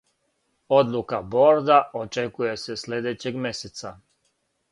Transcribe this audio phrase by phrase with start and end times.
[0.77, 3.93] Одлука борда очекује се следећег месеца.